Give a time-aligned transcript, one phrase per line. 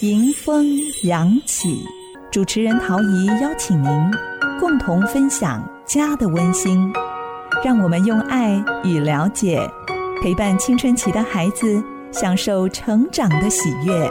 [0.00, 0.64] 迎风
[1.02, 1.84] 扬起，
[2.30, 3.90] 主持人陶怡邀请您
[4.60, 6.88] 共同分享家的温馨，
[7.64, 9.60] 让我们用爱与了解
[10.22, 11.82] 陪伴青春期的孩子，
[12.12, 14.08] 享受成长的喜悦。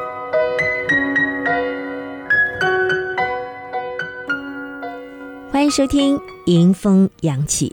[5.49, 6.17] 欢迎收听
[6.47, 7.69] 《迎风扬起》。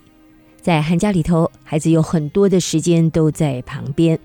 [0.62, 4.16] 在寒假里头，孩子有很多的时间都在旁边。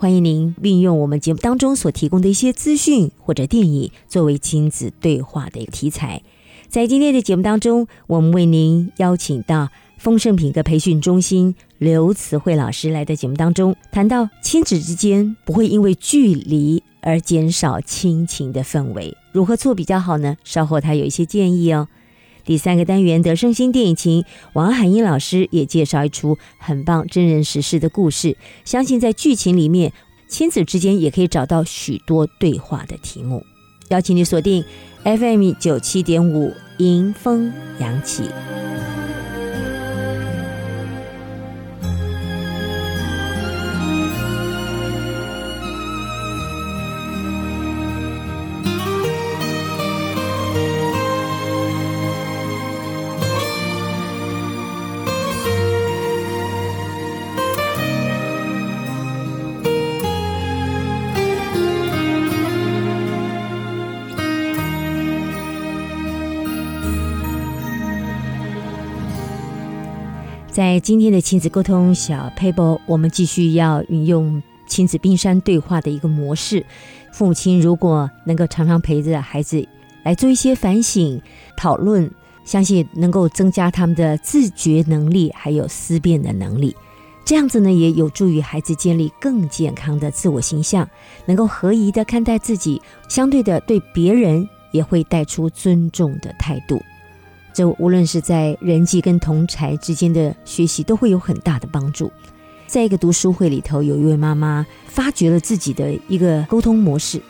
[0.00, 6.22] 欢迎您运用我们节目当中所提供的一些资讯或者电影，作为亲子对话的一个题材。
[6.68, 20.36] 在今天的节目当中，我们为您邀请到丰盛品格培训中心刘慈慧老师来到节目当中，谈到亲子之间不会因为距离而减少亲情的氛围，如何做比较好呢？
[20.44, 21.88] 稍后他有一些建议哦。
[22.48, 29.92] 第三个单元的圣心电影情，王海英老师也介绍一出很棒真人实事的故事，相信在剧情里面，
[30.28, 33.44] 亲子之间也可以找到许多对话的题目。
[33.90, 34.64] 邀请你锁定
[35.04, 38.22] FM 九七点五，迎风扬起。
[70.58, 76.66] 在今天的亲子沟通小 paper，我们继续要运用亲子冰山对话的一个模式。
[77.12, 79.64] 父母亲如果能够常常陪着孩子
[80.02, 81.22] 来做一些反省、
[81.56, 82.10] 讨论，
[82.44, 86.74] 相信能够增加他们的自觉能力，还有思辨的能力。
[87.24, 90.90] 这样子呢，也有助于孩子建立更健康的自我形象，
[91.24, 96.82] 能够合宜的看待自己，相对的对别人也会带出尊重的态度。
[97.58, 102.08] 这无论是在人际跟同才之间的学习，都会有很大的帮助。
[102.68, 107.20] 在一个读书会里头，有一位妈妈发掘了自己的一个沟通模式，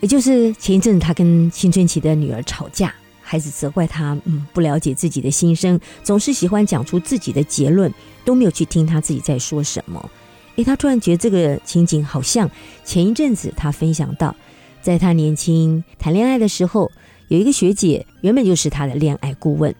[0.00, 7.92] 也就是前一阵她跟青春期的女儿吵架，孩子责怪她，嗯，不了解自己的心声，总是喜欢讲出自己的结论，
[8.24, 10.10] 都没有去听她自己在说什么。
[10.56, 12.50] 诶，她突然觉得这个情景好像
[12.86, 14.34] 前一阵子她分享到，
[14.80, 16.90] 在她年轻谈恋爱的时候。
[17.28, 19.74] 有一个学姐，原本就是他的恋爱顾问，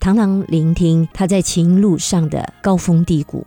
[0.00, 3.46] 常常聆听他在情路上的高峰低谷。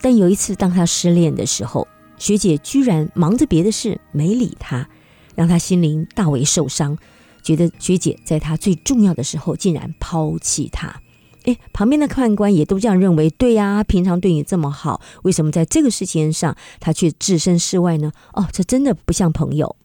[0.00, 1.86] 但有一次，当他失恋的时候，
[2.18, 4.88] 学姐居然忙着别的事，没理他，
[5.34, 6.96] 让他心灵大为受伤，
[7.42, 11.00] 觉得学姐在他最重要的时候竟然抛弃他。
[11.44, 18.12] 诶，旁边的看官也都这样认为，对呀，平常对你这么好，为什么在这个事情上他却置身事外呢？
[18.32, 19.76] 哦，这真的不像朋友。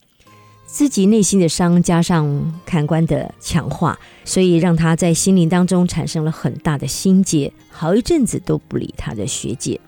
[0.71, 9.79] 自己内心的伤，加上看官的强化，所以让他在心灵当中产生了很大的心结，好一阵子都不理他的学姐。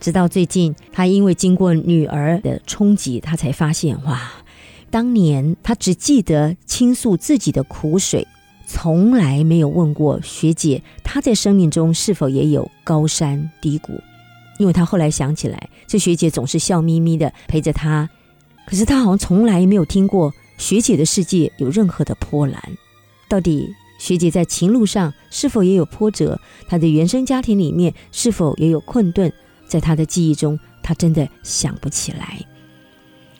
[0.00, 4.32] 直到最近，他因为经过女儿的冲击，他才发现，哇，
[4.90, 8.26] 当年他只记得倾诉自己的苦水，
[8.66, 14.00] 从来没有问过学姐，她在生命中是否也有高山低谷。
[14.58, 18.08] 因为他后来想起来，这学姐总是笑眯眯的陪着他。
[18.66, 22.60] 可是他好像从来没有听过学姐的世界有任何的波澜。
[23.28, 26.38] 到底学姐在情路上是否也有波折？
[26.68, 29.32] 她的原生家庭里面是否也有困顿？
[29.66, 32.40] 在她的记忆中，她真的想不起来。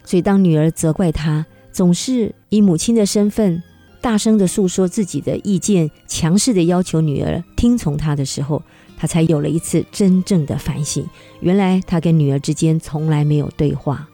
[0.04, 3.62] 所以当女儿责怪她总是以母亲的身份
[4.00, 8.62] 大声的诉说自己的意见，强势的要求女儿听从她的时候，
[8.96, 11.06] 她才有了一次真正的反省。
[11.40, 14.08] 原来她跟女儿之间从来没有对话。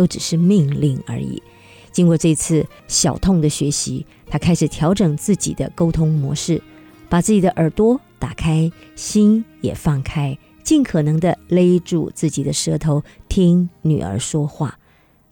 [0.00, 1.42] 都只是命令而已。
[1.92, 6.62] 经过这次小痛的学习，他开始调整自己的沟通模式，
[7.10, 14.78] 把自己的耳朵打开，心也放开，尽可能的勒住自己的舌头，听女儿说话。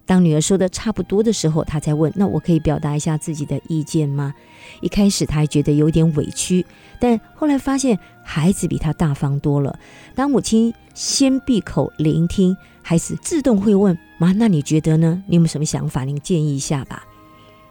[0.05, 4.35] 当女儿说的差不多的时候，他才问：“那我可以表达一下自己的意见吗？”
[4.83, 6.67] 一开始他还觉得有点委屈，
[7.01, 9.79] 但后来发现孩子比他大方多了。
[10.15, 12.55] 当母亲先闭口聆听，
[12.89, 15.23] 孩子自动会问：“妈，那你觉得呢？
[15.27, 16.05] 你有没有什么想法？
[16.05, 17.05] 您建议一下吧。”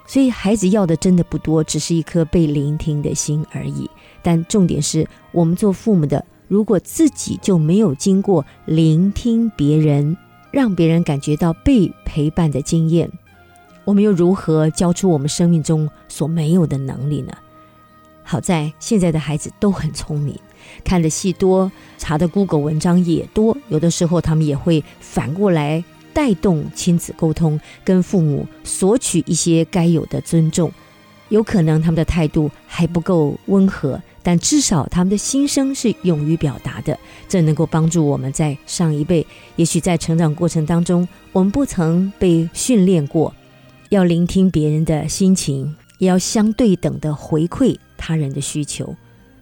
[0.05, 3.89] 所以孩子要的真的不多，只是一颗被聆听的心而已。
[4.21, 10.15] 但重点是我们做父母的，如果自己就没有经过聆听别人。
[10.51, 13.11] 让别人感觉到被陪伴的经验，
[13.85, 17.33] 我们又如何教出我们生命中所没有的能力呢？
[18.23, 20.39] 好在现在的孩子都很聪明，
[20.83, 25.83] 看的戏多，查的 Google 文章也多，有的时候他们也会反过来
[26.13, 30.71] 带动亲子沟通，跟父母索取一些该有的尊重。
[31.29, 36.97] 有可能他们的态度还不够温和，但至少他们的心声是勇于表达的，
[37.27, 39.27] 这能够帮助我们在上一辈，
[39.57, 43.35] 也许在成长过程当中，我们不曾被训练过，
[43.89, 48.95] 要聆听别人的心情，也要相对等的回馈他人的需求。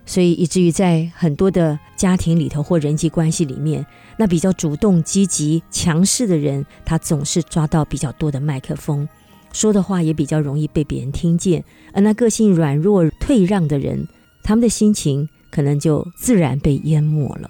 [0.06, 3.86] 所以以至于在很多的家庭里头或人际关系里面，
[4.18, 9.08] 那比较主动、积极、强势的人，他总是抓到比较多的麦克风，
[9.52, 11.62] 说的话也比较容易被别人听见；
[11.92, 14.08] 而那个性软弱、退让的人，
[14.44, 17.50] 他们的心情可能就自然被淹没了。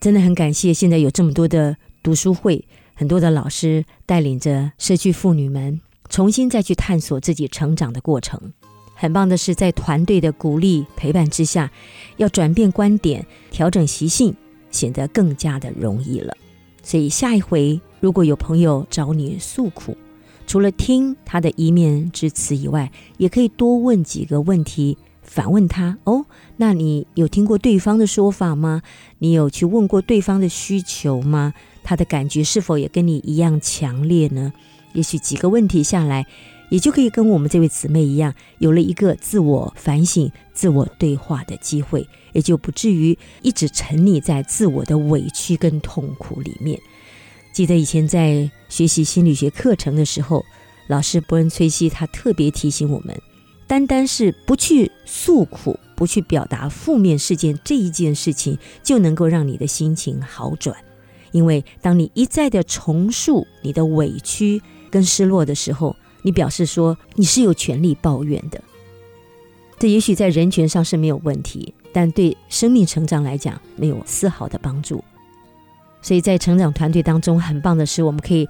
[0.00, 2.64] 真的很感谢现在有这么多的读书会，
[2.94, 8.52] 很多的老师带领着社区妇女们重新再去探索自己成长的过程。
[9.00, 11.70] 很棒的是，在团队的鼓励陪伴之下，
[12.16, 14.34] 要转变观点、调整习性，
[14.72, 16.36] 显得更加的容易了。
[16.82, 19.96] 所以下一回如果有朋友找你诉苦，
[20.48, 28.82] 除了听他的一面之词以外，也可以多问几个问题，反问他：哦，那你有听过对方的说法吗？
[29.18, 31.54] 你有去问过对方的需求吗？
[31.84, 34.52] 他的感觉是否也跟你一样强烈呢？
[34.94, 36.26] 也许几个问题下来。
[36.70, 46.78] 也就可以跟我们这位姊妹一样，有了一个自我反省、自我对话的机会，也就不至于一直沉溺在自我的委屈跟痛苦里面。
[47.52, 50.44] 记得以前在学习心理学课程的时候，
[50.86, 53.20] 老师伯恩崔西他特别提醒我们，
[53.66, 60.76] 单单是不去诉苦、不去表达负面事件这一件事情，就能够让你的心情好转。
[61.32, 68.62] 因为当你一再的重述你的委屈跟失落的时候，你表示说你是有权利抱怨的，
[69.78, 75.02] 这也许在人权上是没有问题，但对生命成长来讲没有丝毫的帮助。
[76.00, 78.48] 所以在成长团队当中，很棒的是我们可以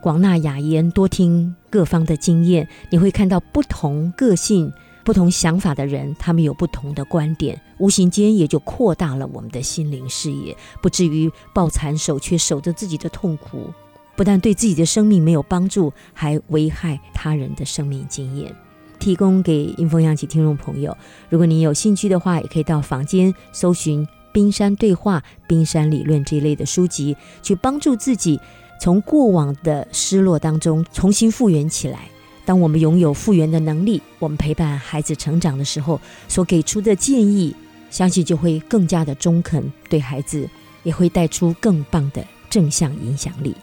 [0.00, 2.68] 广纳雅言，多听各方的经验。
[2.90, 4.72] 你会看到不同个性、
[5.04, 13.72] 不同想法的人，他们有不同的观点，无形间也就扩大了我们的心灵视野，不至于抱残守缺，守着自己的痛苦。
[14.16, 18.54] 不但对自己的生命没有帮助，还危害他人的生命经验。
[18.98, 20.96] 提供给阴风阳起听众朋友，
[21.28, 28.40] 如果你有兴趣的话，也可以到房间搜寻《冰山对话》《冰山理论》这一类的书籍，去帮助自己
[28.80, 32.08] 从过往的失落当中重新复原起来。
[32.46, 37.54] 当我们拥有复原的能力，我们陪伴孩子成长的时候，所给出的建议，
[37.90, 40.48] 相信就会更加的中肯，对孩子
[40.82, 43.54] 也会带出更棒的正向影响力。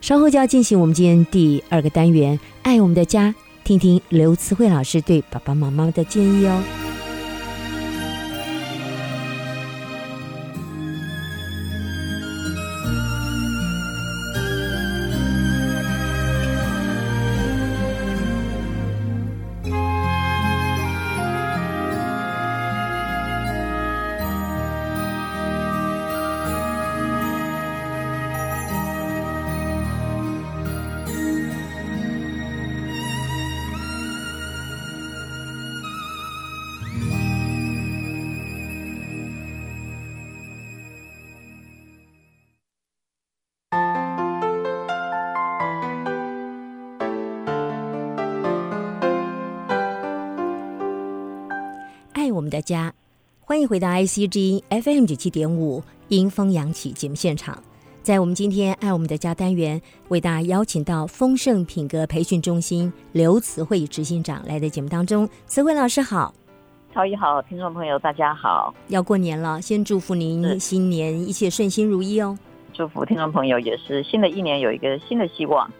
[0.00, 6.79] 稍后就要进行我们今天第二个单元“爱我们的家”，听听刘慈慧老师对爸爸妈妈的建议哦。
[53.60, 57.62] 欢迎回到 ICG FM 九七点五迎风扬起节目现场，
[58.02, 65.28] 在我们今天爱我们的家单元，为大家邀请到丰盛品格培训中心刘慈慧执行长来的节目当中。
[65.46, 66.34] 慈慧老师好，
[66.94, 68.74] 超一好，听众朋友大家好。
[68.88, 72.38] 要过年了，先祝福您新年一切顺心如意哦。
[72.72, 75.70] 祝福听众朋友也是新的一年有一个新的希望。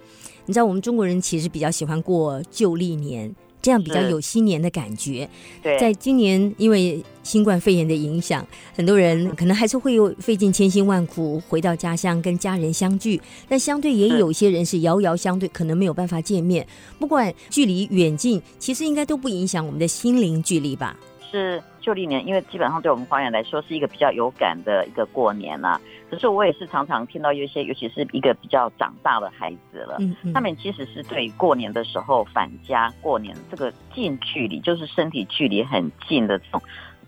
[0.44, 3.34] 你知道我们中国人其实比较喜欢过旧历年。
[3.62, 5.28] 这样比较有新年的感觉。
[5.62, 13.20] 对，在今年因为新冠肺炎的影响，很多人可能还是会有费尽千辛万苦回到家乡跟家人相聚。
[13.48, 16.66] 但相对也有些人是遥遥相对，可能没有办法见面。
[16.98, 20.96] 不管距离远近，其实应该都不影响我们的心灵距离吧？
[21.30, 25.80] 是旧历年，因为基本上对我们华人来说是一个比较有感的一个过年了。
[26.10, 29.98] 可是我也是常常听到有些，尤其是一个比较长大的孩子了，
[30.34, 36.60] 他们其实是对过年的时候返家过年这个近距离，就是身体距离很近的这种。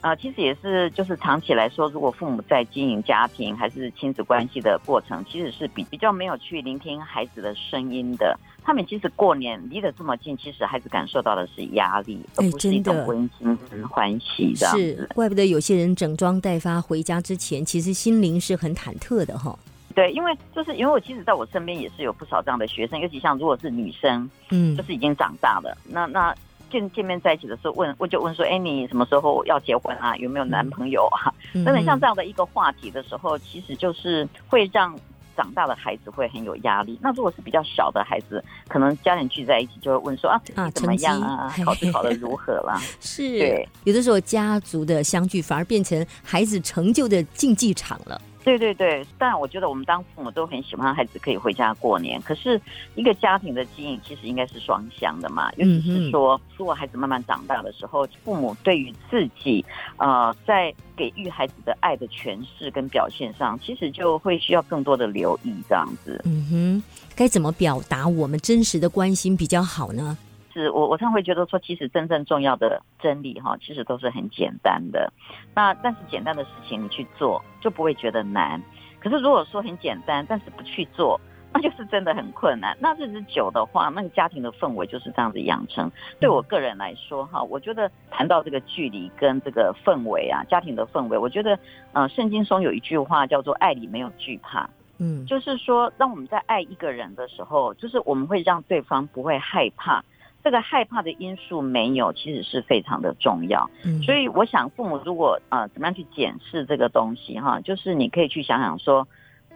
[0.03, 8.37] 啊，其实也是，就是长期来说，如果父母在经营家庭还是亲子关系的过程，其实是比比较没有去聆听孩子的声音的。
[8.65, 14.53] 他们其实过年离得这么近，其实孩子感受到的是压力，而不是一种温馨跟欢喜。
[14.57, 19.57] 是，怪不得有些人整装待发回家之前，其实心灵是很忐忑的哈。
[19.95, 26.35] 对，因为就是因为我其实在我身边也是有不少这样的学生，尤其像如果是女生，嗯，就是已经长大了，那那
[26.73, 30.17] 见见面在一起的时候，问我就问说，哎，你什么时候要结婚啊？
[30.17, 31.31] 有没有男朋友啊？
[31.53, 34.99] 等等，像这样的一个话题的时候，其实就是会让。
[35.35, 36.99] 长大的孩子会很有压力。
[37.01, 41.51] 那如果是比较小的孩子，可能家人聚在一起就会问说啊，你怎么样啊？
[41.65, 42.79] 考试考得如何了？
[43.01, 48.21] 是，对，有的时候家族的相聚反而变成孩子成就的竞技场了。
[48.45, 52.21] 对对对，但，我觉得我们当父母都很喜欢孩子可以回家过年。
[52.23, 52.61] 可是，
[52.95, 55.53] 一个家庭的经营其实应该是双向的嘛。
[55.57, 59.65] 尤其是说，如果孩子慢慢长大的时候，父母对于自己，
[59.97, 66.21] 呃，在给予孩子的爱的诠释跟表现上，其实就会需要更多的留意这样子。
[66.25, 66.83] 嗯哼，
[67.15, 70.19] 该怎么表达我们真实的关心比较好呢？
[70.53, 75.13] 是我我常会觉得说，其实真正重要的真理哈，其实都是很简单的。
[75.55, 78.63] 那但是简单的事情你去做就不会觉得难。
[79.01, 81.21] 可是如果说很简单，但是不去做，
[81.53, 82.77] 那就是真的很困难。
[82.81, 85.91] 那日子久的话，那个家庭的氛围就是这样子养成。
[86.21, 91.59] 对我个人来说哈，我觉得谈到这个距离跟这个氛围啊，家庭的氛围，我觉得
[91.93, 94.71] 呃，圣经中有一句话叫做“爱里没有惧怕”。
[94.99, 100.05] 嗯，就是说，当我们在爱一个人的时候，就是我们会让对方不会害怕。
[100.45, 103.71] 这个害怕的因素没有，其实是非常的重要。
[103.85, 109.07] 嗯，所以我想，父母如果呃怎么样去检视这个东西哈，就是你可以去想想说，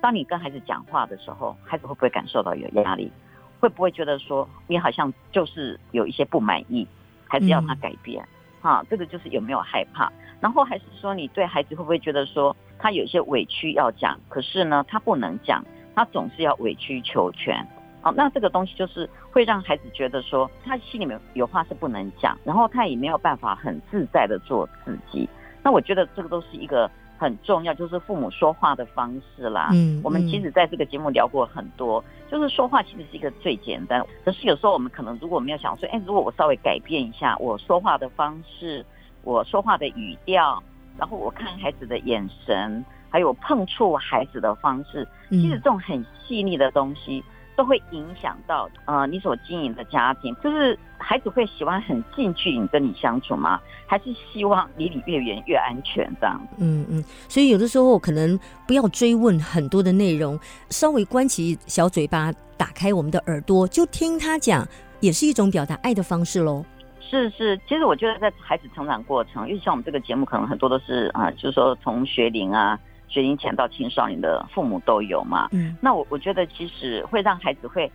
[0.01, 3.11] 当你跟孩子讲话的时候，孩子会不会感受到有压力？
[3.59, 6.87] 会不会觉得说你好像就是有一些不满意，
[7.27, 8.23] 还是要他改变？
[8.61, 10.13] 哈，这个就是有没有害怕？
[10.41, 15.65] 然后还是说你对孩子会不会觉得说他有一些委屈要讲，可是呢他不能讲，
[15.95, 17.67] 他总是要委曲求全。
[18.07, 25.29] 好，那这个东西就是会让孩子觉得说，他心里面有话是不能讲，然后他也没有办法很自在的做自己。
[25.61, 29.71] 那我觉得这个都是一个很重要，就是父母说话的方式啦。
[29.73, 34.01] 嗯，我们其实在这个节目聊过很多，就是说话其实是一个最简单。
[34.25, 38.87] 可是有时候我们可能如果没有想说，哎，如果我稍微改变一下我说话的方式，
[39.25, 40.63] 我说话的语调，
[40.97, 47.25] 然后我看孩子的眼神，还有碰触孩子的方式，其实这种很细腻的东西。
[47.57, 53.59] 都会影响到呃你所经营的家庭，就是孩子会喜欢很近距离跟你相处吗？
[53.87, 56.41] 还是希望离你越远越安全这样？
[56.59, 60.39] 嗯嗯，所以有的时候可能不要追问很多的内容，
[60.71, 64.67] 稍微关起小嘴巴，打开我们的耳朵，就听他讲，
[65.01, 66.65] 也是一种表达爱的方式喽。
[67.01, 72.79] 是是，其实我觉得在孩子成长过程，因为像我们这个节目，可能很多都是啊，就是说从学龄啊。
[73.09, 75.49] 学龄前到青少年的父母都有嘛？
[75.53, 77.91] 嗯，那我我觉得其实会让孩子会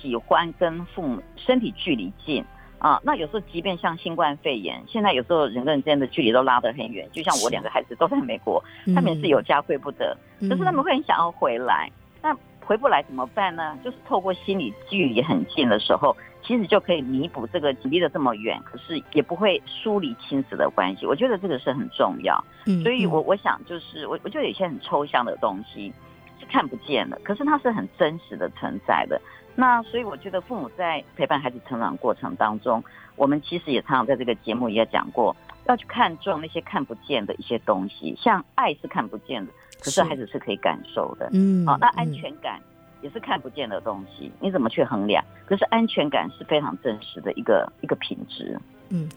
[0.00, 2.44] 喜欢跟父母身体距离近
[2.78, 3.00] 啊。
[3.02, 7.08] 那有时候即便像新冠肺炎，现在有时候人跟人之间的距离都拉得很远。
[7.12, 8.62] 就像我两个孩子都在美国，
[8.94, 11.90] 他们也是有家归不得，可是他们会很想要回来。
[12.22, 13.78] 那回不来怎么办呢？
[13.82, 16.16] 就是透过心理距离很近的时候。
[16.42, 21.06] 其实就可以弥补这个离得这么远，可是也不会疏离亲子的关系。
[21.06, 22.42] 我觉得这个是很重要。
[22.66, 25.92] 嗯，所以我我想就是我我觉得有些很抽象的东西
[26.38, 29.20] 是看不见的，可是它是很真实的存在的。
[29.54, 32.82] 那所以我觉得父母在陪伴孩子成长过程当中，
[33.16, 38.16] 我们其实也常常在这个节目也讲过，要去看重那些看不见的一些东西。
[38.16, 41.28] 像爱是看不见的，可是孩子是可以感受的。
[41.32, 42.60] 嗯，好，那安全感。
[43.02, 45.24] 也是看不见的东西，你怎么去衡量？
[45.46, 48.58] 可是安全感是非常真实的一个一个品质。
[48.88, 49.08] 嗯，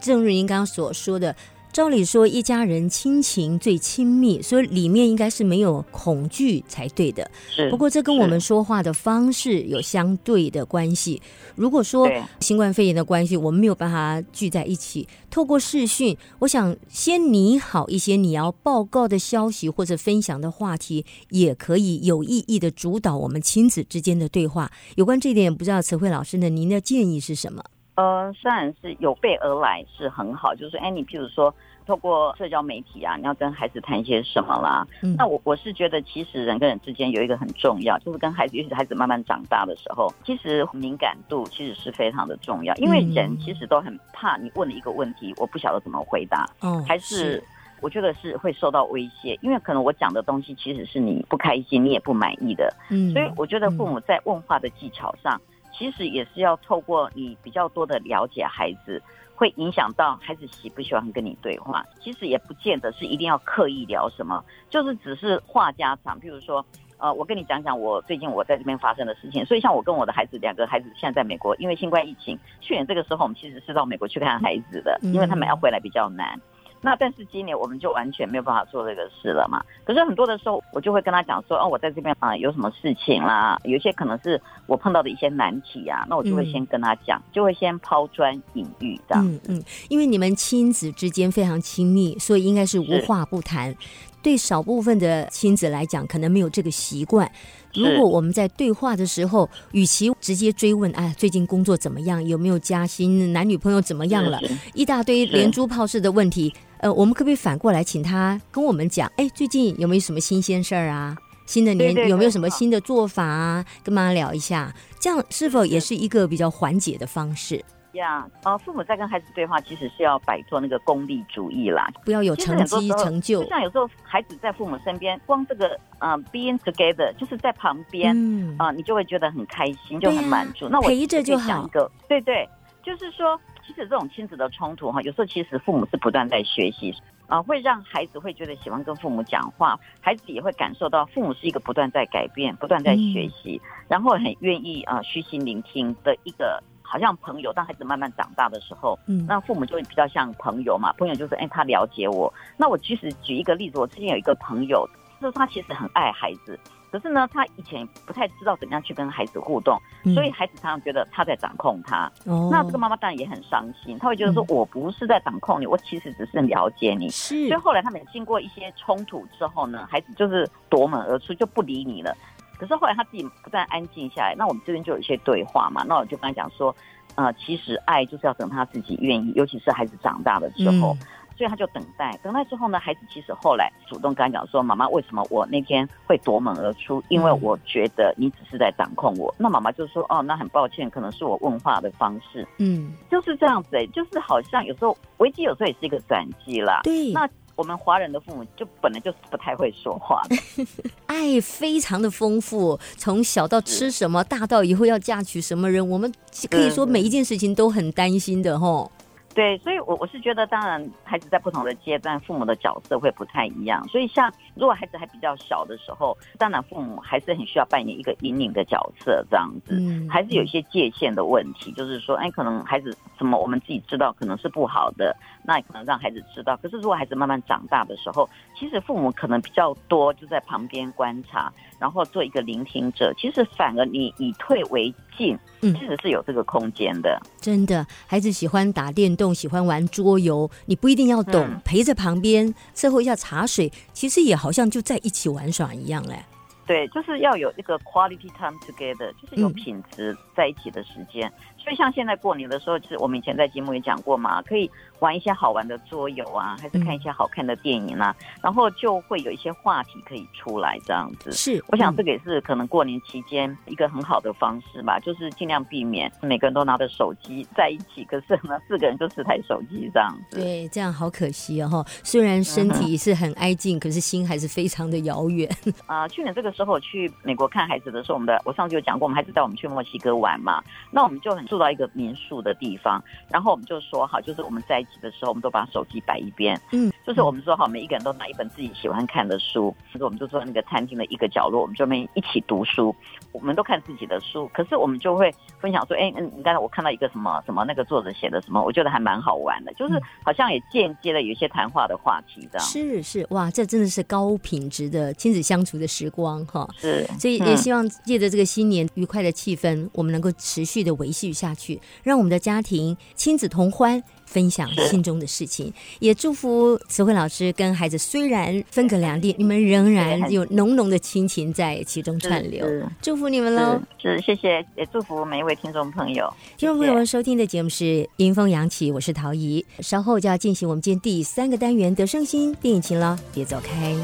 [0.00, 1.34] 正如您刚刚所说的。
[1.76, 7.30] 照理说，一家人亲情最亲密，所以里面应该是没有恐惧才对的。
[7.54, 11.20] 是，不过这跟我们说话的方式有相对的关系。
[11.54, 12.08] 如果说
[12.40, 24.72] 新冠肺炎的关系，我们没有办法聚在一起，透过视讯，我想先拟好一些你要报告的消息或者分享的话题，也可以有意义的主导我们亲子之间的对话。
[24.94, 27.62] 有关这一点，不知道词汇老师呢，您的建议是什么？
[27.96, 31.52] 呃，虽然是有备而来是很好，就是说，哎，你譬如说，
[31.86, 34.86] 透过社交媒体啊，你要跟孩子谈一些什么啦？
[35.16, 46.46] 那我我是觉得，其实人跟人之间有一个很重要，就是跟孩子，尤其是孩子慢慢长大的时候，其实敏感度其实是非常的重要，因为人其实都很怕你问了一个问题，我不晓得怎么回答，
[46.86, 47.42] 还是
[47.80, 55.40] 我觉得是会受到威胁，因为可能我讲的东西其实是你不开心，你也不满意的，嗯，所以我觉得父母在问话的技巧上。
[55.76, 59.02] 其实也是要透过你比较多的了解孩子，
[59.34, 61.84] 会影响到孩子喜不喜欢跟你对话。
[62.00, 66.18] 其实也不见得是一定要刻意聊什么，就是只是话家常。
[66.18, 66.64] 比如说，
[66.98, 69.44] 呃，我跟你讲讲我最近我在这边发生的事情。
[69.44, 76.40] 所以像我跟我的孩子两个孩子现在在美国，因为新冠疫情，去年这个时候我们其实是到美国去看孩子的，因为他们要回来比较难。
[76.86, 79.60] 那但是今年我们就完全没有办法做这个事了嘛。
[79.84, 89.26] 可是很多的时候，我就会跟他讲说，哦，我在这边啊有什么事情啦，有一些可能是我碰到的一些难题啊，那我就会先跟他讲，就会先抛砖引玉这样。
[89.26, 93.74] 嗯嗯，因为你们亲子之间非常亲密，所以应该是无话不谈。
[94.22, 97.30] 对少部分的亲子来讲，可能没有这个习惯。
[97.72, 102.26] 如果我们在对话的时候，与其直接追问，哎，最近工作怎么样？
[102.26, 103.32] 有没有加薪？
[103.32, 104.40] 男女朋友怎么样了？
[104.74, 106.52] 一大堆连珠炮式的问题。
[106.78, 111.16] 呃，我们可不可以反过来请他跟我们讲，哎，最近有没有什么新鲜事儿啊？
[111.46, 113.64] 新的年有没有什么新的做法啊？
[113.84, 117.64] 跟妈妈聊一下，这样是否也是一个比较缓解的方式？
[117.92, 123.42] 呀，啊，父母在跟孩子对话，其实是要摆脱那个功利主义啦，不要有成绩成就。
[123.42, 128.14] 就像有时候孩子在父母身边，光这个啊，being together，就是在旁边，
[128.58, 130.68] 啊，你就会觉得很开心，就很满足。
[130.68, 131.64] 那我陪着就好。
[131.64, 132.46] 一个，对对，
[132.84, 136.94] 就是说，其实这种亲子的冲突哈，有时候其实父母是不断在学习
[137.26, 146.62] 啊，会让孩子会觉得喜欢跟父母讲话，孩子也会感受到父母是一个不断在改变、不断在学习，然后很愿意啊虚心聆听的一个。
[146.88, 150.92] 好像朋友，当孩子慢慢长大的时候，嗯，那父母就会比较像朋友嘛。
[150.92, 152.32] 朋友就是，哎，他了解我。
[152.56, 154.88] 那我其实举一个例子，我之前有一个朋友，
[155.20, 156.56] 就是他其实很爱孩子，
[156.96, 159.78] 可是呢，他以前不太知道怎么样去跟孩子互动，
[160.14, 162.10] 所以孩子常常觉得他在掌控他。
[162.24, 167.10] 哦，那这个妈妈当然也很伤心，他会觉得说，我不是在掌控你，我其实只是了解你。
[167.10, 167.48] 是。
[167.48, 172.16] 所以后来他们经过一些冲突之后呢，孩子就是夺门而出，就不理你了。
[172.58, 176.74] 可是后来他自己不断安静下来，那我们这边就有一些对话嘛，那我就跟他讲说。
[177.14, 180.94] 呃，其实爱就是要等他自己愿意，尤其是孩子长大了之后，
[181.36, 182.18] 所以他就等待。
[182.22, 187.02] 等待之后呢，孩子其实后来主动跟他讲说：“妈妈，为什么我那天会夺门而出？
[187.08, 196.80] 因为我觉得你只是在掌控我。”那妈妈就说：“哦，那很抱歉，可能是我问话的方式。”嗯，就是这样子，就是好像有时候危机有时候也是一个转机啦。
[196.84, 197.28] 对，那。
[197.56, 200.36] 我们华人的父母就本来就是不太会说话的，
[201.06, 206.12] 爱非常的丰富，从小到吃什么，大到以后要嫁娶什么人，我们
[206.50, 208.92] 可以说每一件事情都很担心的吼。
[209.36, 213.86] 对，所以，我我是觉得，当然，孩子在不同的阶段，父母的角色会不太一样。
[213.86, 219.76] 所以，像如果孩子还比较小的时候，当然父母还是很需要扮演一个引领的角色，这样子，
[220.08, 221.70] 还是有一些界限的问题。
[221.72, 226.56] 就是说，哎，可能孩子什么我们自己知道可能是不好的，那也可能让孩子知道。
[226.56, 228.26] 可是，如果孩子慢慢长大的时候，
[228.58, 231.52] 其实父母可能比较多就在旁边观察。
[231.78, 237.20] 然后做一个聆听者，其实反而你以退为进，嗯，其实是有这个空间的。
[237.40, 246.18] 真的，孩子喜欢打电动，喜欢玩桌游，你不一定要懂，陪着旁边伺候一下茶水，其实也好像就在一起玩耍一样嘞。
[246.66, 251.32] 对，就是要有一个 quality time together，就是有品质在一起的时间。
[251.66, 254.70] 所以像现在过年的时候，其实我们以前在节目也讲过嘛，可以。
[255.00, 261.30] 玩一些好玩的桌游啊，还是看一些好看的电影啊，然后就会有一些话题可以出来，这样子。
[261.32, 270.40] 是，我想这个也是可能过年期间一个很好的方式吧，就是尽量避免每个人都拿着手机在一起，可是呢，四个人就四台手机这样子。
[270.40, 271.84] 对，这样好可惜哦。
[272.02, 275.46] 虽然身体是很挨近，可是心还是非常的遥远。
[275.84, 284.90] 啊，去年这个时候去美国看孩子的时候，我们的我上次有讲过，我们孩子带我们去墨西哥玩嘛，那我们就很住到一个民宿的地方，然后我们就说好，就是我们在一起。
[285.02, 292.96] 的时候，我们都把手机摆一边，嗯，就是我们说好，每一个人都拿一本自己喜欢看的书，就是我们就坐在那个餐厅的一个角落，我们就们一起读书，
[293.32, 302.66] 我们都看自己的书，可是我们就会分享说，哎，嗯，你刚才我看到一个什么什么，那个作者写的什么，我觉得还蛮好玩的，就是好像也间接的有一些谈话的话题，这样。
[302.66, 314.02] 是是哇，这真的是高品质的亲子相处的时光哈，是，所以也希望借着这个新年愉快的气氛，我们能够持续的维系下去，让我们的家庭亲子同欢。
[314.26, 322.66] 分享心中的事情，也祝福慈慧老师跟孩子虽然分隔两地，你们仍然有浓浓的亲情在其中串流。
[323.00, 323.80] 祝福你们喽！
[324.02, 326.28] 是，谢谢，也祝福每一位听众朋友。
[326.58, 327.84] 听众朋友们，收听的节目是
[328.16, 329.64] 《迎风扬起》，我是陶怡。
[329.78, 333.94] 稍后就要进行我们今天第三个单元——得胜心电影情了，别走开。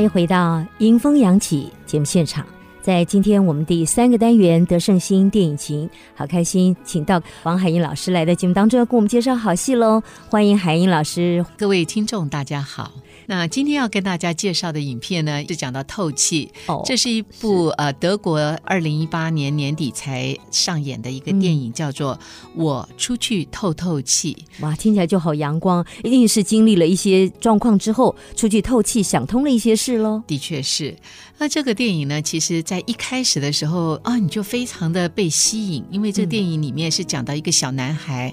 [0.00, 2.46] 欢迎回到《迎风扬起》节目现场，
[2.80, 5.86] 在今天我们第三个单元“德胜新电影情”，
[6.16, 10.02] 好开心，请到王海英老师来到节目当中，要给我们介绍好戏喽！
[10.30, 12.90] 欢迎海英老师，各位听众大家好。
[13.30, 16.50] 那今天要跟大家介绍的影片呢，是讲到透气。
[16.66, 22.16] 哦，这是一部呃德国二零一八年年底才上演的一个电影，叫做
[22.56, 24.36] 《我出去透透气》。
[24.64, 30.20] 哇，听起来就好阳光，一定是经历了一些状况之后出去透气，想通了一些事喽。
[30.26, 30.96] 的确是。
[31.40, 38.30] 那这个电影呢，其实在一开始的时候啊，你就非常的被吸引，因为这个电影里面是讲到一个小男孩，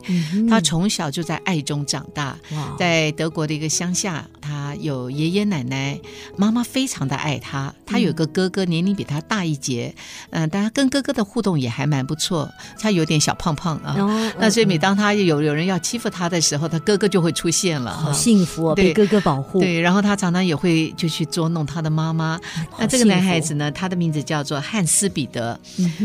[0.50, 2.38] 他从小就在爱中长大，
[2.78, 5.98] 在德国的一个乡下，他有爷爷奶奶，
[6.36, 9.96] 妈妈非常的爱他，他有个哥哥，年龄比他大一截，
[10.32, 13.96] 嗯，但他跟哥哥的互动也还蛮不错，他有点小胖胖啊，
[14.38, 22.38] 那所以每当他有有人要欺负他的时候，他哥哥就会出现了，好幸福哦，被哥哥保护，对，然后他常常也会就去捉弄他的妈妈，
[22.78, 22.97] 那这。
[22.98, 25.60] 这个男孩子呢，他的名字叫做汉斯彼得。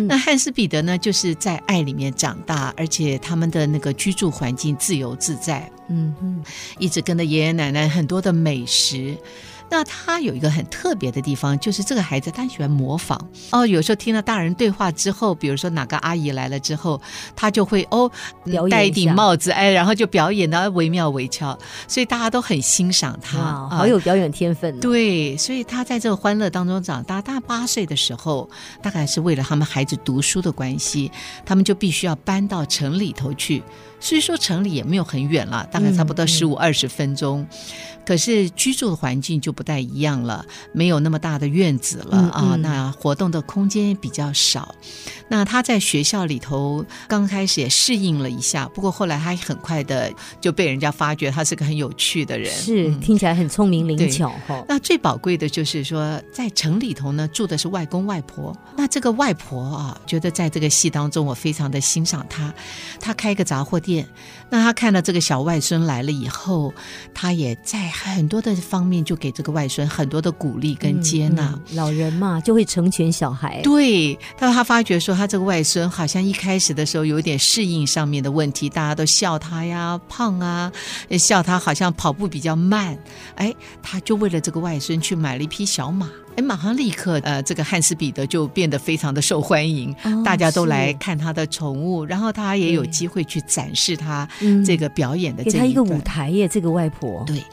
[0.09, 5.71] 那汉斯彼得呢，就是在爱里面长大，而且他们的那个居住环境自由自在。
[5.89, 6.43] 嗯嗯，
[6.79, 9.17] 一直跟着爷爷奶奶很多的美食。
[9.73, 13.19] 那他有一个很特别的地方，就是这个孩子他喜欢模仿
[13.53, 13.67] 哦。
[13.67, 17.01] 有时候听到大人对话之后，比如说哪个阿姨来了之后，
[17.35, 18.11] 他就会哦
[18.71, 21.59] 戴一顶帽子，哎，然后就表演的惟妙惟肖，
[21.89, 24.79] 所以大家都很欣赏他，好有表演天分。
[24.79, 27.23] 对，所以他在这个欢乐当中长大。
[27.23, 28.51] 大八岁的时候，
[28.83, 31.11] 大概是为了他们孩子读书的关系，
[31.47, 33.63] 他们就必须要搬到城里头去。
[34.01, 37.47] 虽说城里也没有很远了，大概差不多十五二十分钟。
[38.05, 44.75] 可是居住的环境就不太一样了，没有那么大的院子了啊，那活动的空间比较少。
[45.29, 54.63] 那他在学校里头刚开始也适应了一下，不过后来他很快的就被人家发觉他是个很有趣的人，是听起来很聪明灵巧哈。
[54.69, 62.53] 那最宝贵的就是说，在城里头呢住的是外公外婆，那这个外婆啊，觉得在这个戏当中我非常的欣赏她，
[63.01, 64.07] 她开个杂货店，
[64.53, 66.73] 那他看到这个小外孙来了以后，
[67.15, 67.91] 他也在。
[68.03, 73.61] 很多的方面就给这个外孙很多的鼓励跟接纳，老人嘛就会成全小孩。
[73.63, 80.71] 对，但他发觉说他这个外孙好像一开始的时候有点适应上面的问题，大家都笑他呀胖啊，
[81.19, 82.99] 笑他好像跑步比较慢。
[83.37, 86.11] 哎，他就为了这个外孙去买了一匹小马。
[86.37, 94.27] 哎，马上立刻，呃，这个汉斯彼得就变得非常的受欢迎，大家都来看他的宠物，然后他也有机会去展示他
[94.65, 96.49] 这个表演的，给他一个舞台耶。
[96.49, 97.45] 这个外婆，对，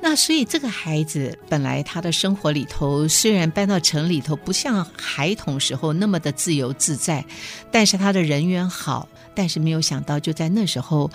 [0.00, 7.24] 那所以这个孩子本来他的生活里头，虽然搬到城里头，不像孩童时候那么的自由自在，
[7.70, 11.10] 但是他的人缘好，但是没有想到就在那时候，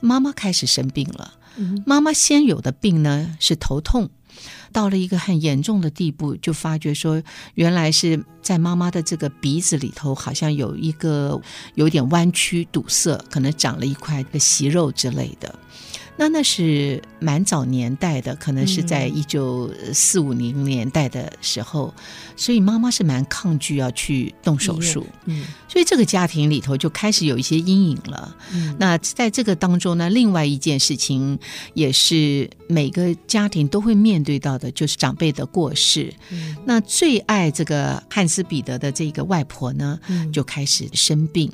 [0.00, 1.34] 妈妈开始生病了。
[1.86, 4.08] 妈妈先有的病呢是头痛。
[4.74, 7.22] 到了一个很严重的地步，就发觉说，
[7.54, 11.40] 原来是在妈妈的这个鼻子里头，好像有一个
[11.76, 15.56] 有点弯曲堵塞，可能长了一块的息肉之类的。
[16.16, 21.92] 那那是蛮早年代的，可能是在一九四五零年代的时候，
[22.36, 28.36] 所以妈妈是蛮抗拒要去动手术，嗯，所以这个家庭里头就开始有一些阴影了。
[28.78, 31.36] 那在这个当中呢，另外一件事情
[31.72, 36.14] 也是每个家庭都会面对到的，就是长辈的过世。
[36.64, 39.98] 那最爱这个汉斯彼得的这个外婆呢，
[40.32, 41.50] 就开始生病，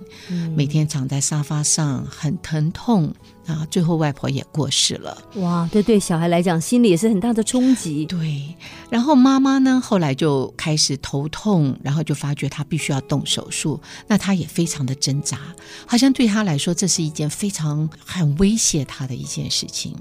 [0.55, 3.15] 每天躺在沙发上，很疼痛。
[3.47, 5.17] 啊，最后外婆也过世了。
[5.37, 8.05] 哇，这对小孩来讲，心里也是很大的冲击。
[8.07, 8.55] 对，
[8.89, 13.81] 然后妈妈呢，后来就开始头痛，然后就发觉她必须要动手术。
[14.07, 15.39] 那她也非常的挣扎，
[15.87, 19.97] 好像对她来说，这是一件非常很威胁她的一件事情。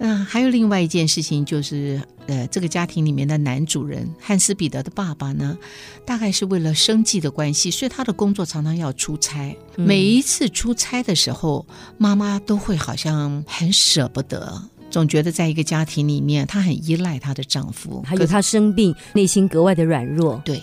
[0.00, 5.58] 那还有另外一件事情，就是呃，这个家庭里面的男主人汉斯彼得的爸爸呢，
[6.04, 9.56] 大概是为了生计的关系，所以他的工作常常要出差。
[9.74, 20.40] 每一次出差的时候，妈妈都会好像很舍不得，总觉得在一个家庭里面，她很依赖她的丈夫，还有她生病，内心格外的软弱。
[20.44, 20.62] 对，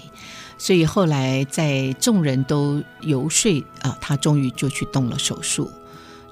[0.57, 5.69] 所以后来在众人都游说啊，她终于就去动了手术，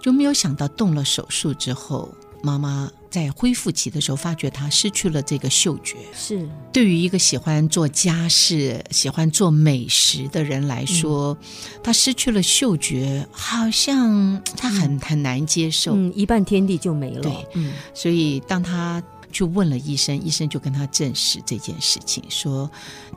[0.02, 2.10] 就没有想到动了手术之后。
[2.44, 5.96] 妈妈在恢复期的时候，发觉她失去了这个嗅觉。
[6.14, 11.38] 是对于一个喜欢做家事、喜欢做美食的人来说，
[11.82, 15.96] 她失去了嗅觉，好像她很很难接受。
[15.96, 17.22] 嗯，一半天地就没了。
[17.22, 19.02] 对，嗯，所以当他
[19.32, 22.70] 去问了医生，医生就跟他证实这件事情，说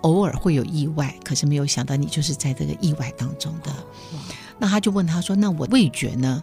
[0.02, 3.74] 偶尔会有意外，可是没有想到你就是在这个意外当中的。
[4.58, 6.40] 那他就问他说：“那我味觉呢？”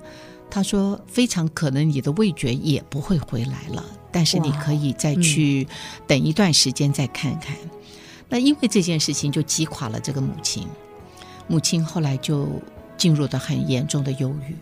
[0.54, 5.68] 他说：“非常可能你的味觉也不会回来了，但是你可以再去
[6.06, 7.58] 等一段时间再看看。”
[8.30, 10.68] 那因为这件事情就击垮了这个母亲，
[11.48, 12.48] 母亲后来就
[12.96, 14.56] 进入了很严重的忧郁。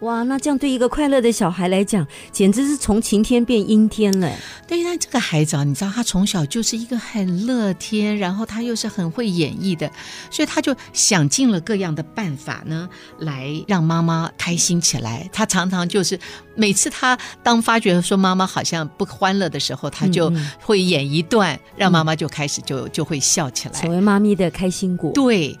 [0.00, 4.30] 哇，那这样对一个快乐的小孩来讲，简直是从晴天变阴天了。
[4.66, 9.90] 对，那这个孩子啊，你知道，他从小就是一个很乐天，然后他又是很会演绎的，
[10.30, 15.28] 所以他就想尽了各样的办法呢，来让妈妈开心起来。
[15.32, 16.18] 他常常就是
[16.54, 25.12] 每次他当发觉说妈妈好像不欢乐的时候，他就会演一段，让妈妈就开始就就会笑起来，成为妈咪的开心果。
[25.12, 25.56] 对，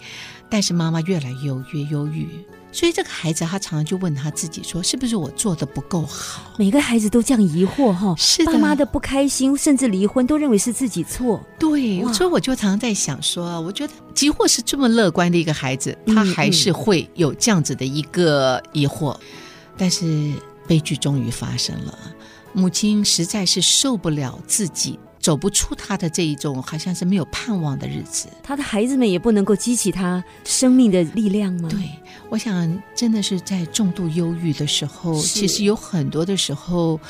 [0.50, 2.28] 但是妈妈越来越越忧郁。
[2.74, 11.40] 所以这个孩子，他常常就问他自己说：“是不是我做的不够好？”每个孩子都这样疑惑哈，是爸妈的不开心，甚至离婚，都认为是自己错。
[11.56, 19.16] 对，所以我就常常在想说，我觉得几乎是这么乐观的一个孩子，他还是会有这样子的一个疑惑。
[19.76, 20.32] 但是
[20.66, 21.96] 悲剧终于发生了，
[22.52, 24.98] 母亲实在是受不了自己。
[25.24, 31.68] 走不出他的这一种好像是没有盼望的日子，他的孩子们也不能够激起他生命的力量吗？
[31.70, 31.88] 对，
[32.28, 37.00] 我想真的是在重度忧郁的时候，其实有很多的时候，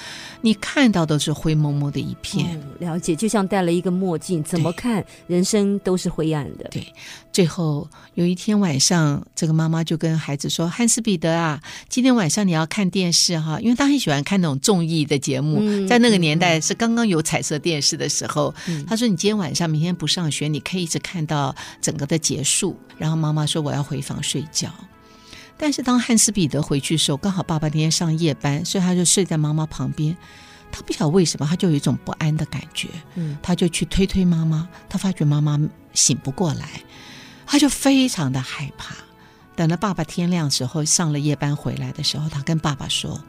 [0.40, 2.56] 你看到的是灰蒙蒙的一片。
[2.78, 6.68] 了解，就像戴了一个墨镜，怎么看人生都是灰暗的。
[6.70, 6.86] 对，
[7.32, 18.54] 最后有一天晚上，这个妈妈就跟孩子说：“汉斯彼得啊，今天晚上你要看电视哈，因为他很喜欢看那种综艺的节目，在那个年代是刚刚有彩色电视的。”的时候，
[18.86, 24.70] 他说：“你今天晚上、明天不上学，你可以一直看到整个的结束。”然后妈妈说：“我要回房睡觉。”
[25.56, 30.16] 但是当汉斯彼得回去的时候，刚好爸爸那天上夜班，所以他就睡在妈妈旁边。
[30.72, 32.88] 他不晓得为什么，他就有一种不安的感觉。
[33.14, 35.58] 嗯，他就去推推妈妈，他发觉妈妈
[35.92, 36.82] 醒不过来，
[37.46, 38.96] 他就非常的害怕。
[39.54, 43.22] 等到爸爸天亮时候上了夜班回来的时候，他跟爸爸说：“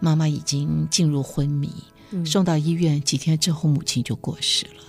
[0.00, 1.72] 妈妈已经进入昏迷。”
[2.24, 4.84] 送到医院几天之后，母亲就过世了。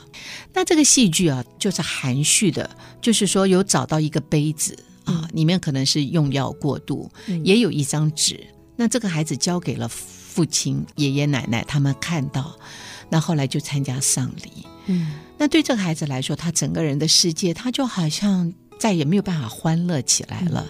[0.54, 2.70] 那这个戏剧啊，就是含蓄的，
[3.02, 7.10] 就是说有找到一个杯子啊，里面可能是用药过度，
[7.44, 8.46] 也有一张纸。
[8.76, 12.56] 那这个孩子交给了父亲、爷爷奶奶，他们看到，
[13.10, 14.66] 那后来就参加丧礼。
[14.88, 20.68] 嗯，那对这个孩子来说，他整个人的世界，他就好像再也没有办法欢乐起来了。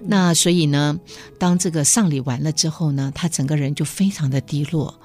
[0.00, 0.96] 那所以呢，
[1.38, 5.00] 当这个丧礼完了之后呢，他整个人就非常的低落。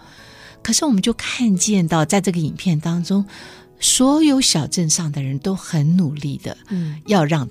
[0.64, 3.26] 可是，我们就看见到，在这个影片当中，
[3.80, 7.46] 所有小镇上的人都很努力的，嗯，要让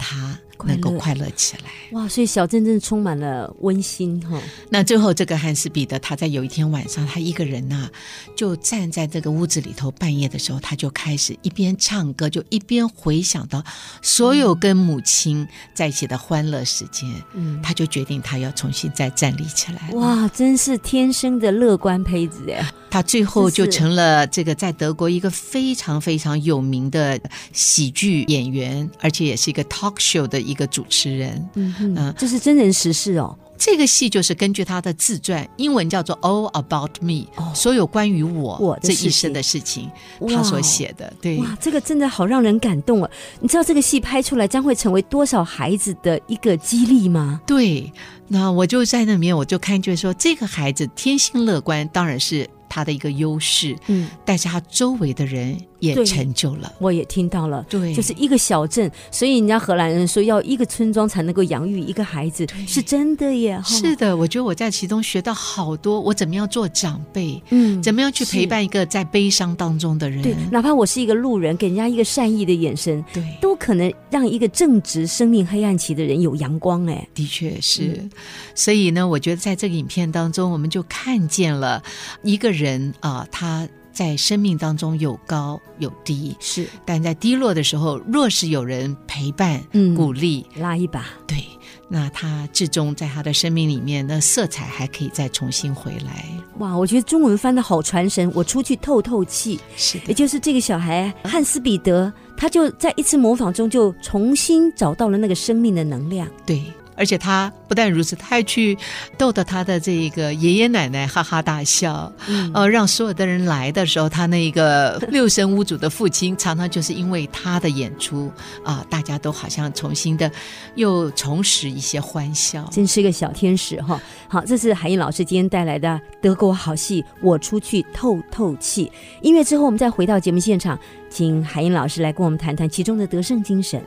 [0.67, 0.73] 他。
[0.73, 2.09] 能够快乐起来哇！
[2.09, 4.41] 所以小镇真的充满了温馨哈。
[4.71, 7.91] 那最后这个汉斯彼得，他在有一天晚上，他一个人呐，
[8.35, 13.63] 就站在这个屋子里头，半夜的时候，他就开始一边唱歌，就一边回想到
[14.01, 17.11] 所有跟母亲在一起的欢乐时间。
[17.35, 19.91] 嗯，他就决定他要重新再站立起来。
[19.93, 22.73] 哇，真是天生的乐观胚子呀！
[22.91, 27.19] 他最后就成了这个在德国一个非常非常有名的
[27.53, 30.43] 喜剧演员，而且也是一个 talk show 的。
[30.43, 33.37] 一个主持人，嗯嗯，这是真人实事哦。
[33.59, 39.89] 这个戏就是根据他的自传，英文叫做《All About Me》，所有关于我我这一生的事情，
[40.29, 41.13] 他所写的。
[41.21, 43.11] 对，哇，这个真的好让人感动啊！
[43.41, 47.41] 你知道这个戏拍出来将会成为多少孩子的一个激励吗？
[47.47, 47.93] 对，
[48.33, 52.49] 那我就在那里面，我就看就是说，这个孩子天性乐观，当然是。
[52.75, 56.73] 他的一个优势，嗯，但是他周围的人也成就了。
[56.79, 63.61] 我也听到了，对，就是一个小镇，所以人家荷兰人说要一个村庄才能够养育一个孩子，是真的耶。
[63.63, 76.87] 是的，我觉得我在其中学到好多，我怎么样做长辈，嗯，怎么样去陪伴一个在悲伤当中的人，对，哪怕我是一个路人，给人家一个善意的眼神，对，都可能让一个正值生命黑暗期的人有阳光。
[76.87, 78.09] 哎，的确是。
[78.55, 81.83] 所以呢，我觉得在这个影片当中，我们就看见了
[82.23, 82.63] 一个人。
[82.63, 89.61] 人啊，他在生命当中有高有低，是，但在低落的时候，若是有人陪伴、
[89.97, 91.45] 鼓励、拉一把，对，
[91.89, 96.25] 那他至终在他的生命里面，那色彩还可以再重新回来。
[96.59, 106.63] 哇，我觉得中文翻的好传神，我出去透透气，是，也就是这个小孩汉斯彼得，他就在一次模仿中就重新找到了那个生命的能量，对。
[106.97, 108.77] 而且他不但如此，他还去
[109.17, 112.13] 逗得他的这个爷爷奶奶哈哈大笑，
[112.53, 118.31] 呃，让所有的人来的时候，他那一个 六神无主的父亲常常就是因为他的演出
[118.65, 120.31] 啊，大家都好像重新的
[120.75, 124.01] 又重拾一些欢笑，真是个小天使哈。
[124.29, 128.91] 好，这是海英老师今天带来的德国好戏，我出去透透气。
[129.21, 130.79] 音乐之后，我们再回到节目现场，
[131.11, 133.83] 请海英老师来跟我们谈谈其中的得胜精神。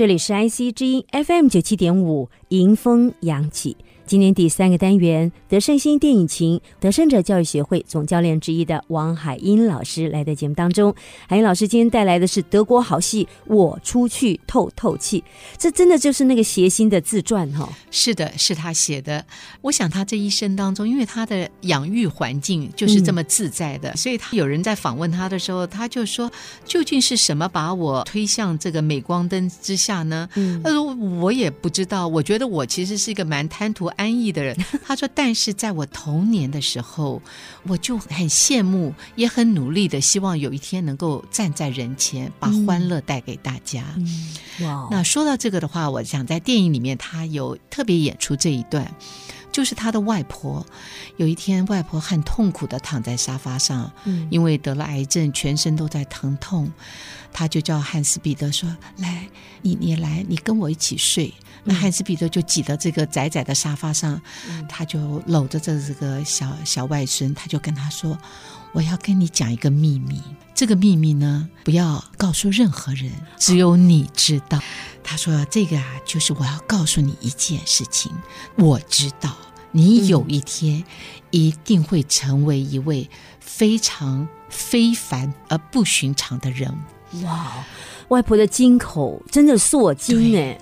[0.00, 3.76] 这里是 IC 之音 FM 九七点五，迎风扬起。
[4.10, 10.92] 今年第三个单元，德胜新电影情德胜者教育协会总教练之一的王海英老师来到节目当中。
[11.28, 15.20] 海英老师今天带来的是德国好戏《我出去透透气》，
[15.56, 17.72] 这真的就是那个谐星的自传哈。
[17.92, 19.24] 是的，是他写的。
[19.60, 26.28] 我想他这一生当中，因为他的养育环境就是这么自在的，所以他有人在访问他的时候，他就说
[26.66, 30.82] ：“究竟是什么把我推向这个镁光灯之下呢？”嗯，他说
[31.22, 32.08] ：“我也不知道。
[32.08, 37.20] 我觉得我其实是一个蛮贪图。”安逸的人， 他说：“但是在我童年的时候，
[37.64, 43.84] 我就很羡慕，也很努力的，希望有一天能够站在人前，把欢乐带给大家。”
[44.64, 44.88] 哇！
[44.90, 48.90] 那说到这个的话，我想在电影里面，他有特别演出这一段，
[49.52, 50.64] 就是他的外婆。
[51.18, 53.92] 有一天，外婆很痛苦的躺在沙发上，
[54.30, 56.72] 因为得了癌症，全身都在疼痛。
[57.32, 59.28] 他就叫汉斯彼得说：“来，
[59.60, 64.20] 你你来，你跟我一起睡。”那汉斯彼得就挤到这个窄窄的沙发上，
[64.68, 68.18] 他就搂着这这个小小外孙，他就跟他说
[68.72, 70.22] ：“我要跟你讲一个秘密，
[70.54, 74.60] 这个秘密呢，不要告诉任何人，只有你知道。”
[75.04, 78.12] 他说：“这个啊，就是我要告诉你一件事情，
[78.56, 79.36] 我知道
[79.72, 80.84] 你有一天
[81.30, 83.08] 一定会成为一位
[83.40, 86.72] 非常非凡而不寻常的人。”
[87.24, 87.64] 哇，
[88.08, 90.56] 外婆的金口真的是我金哎！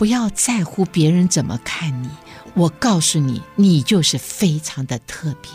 [0.00, 2.08] 不要在乎别人怎么看你，
[2.54, 5.50] 我告诉你，你就是非常的特别。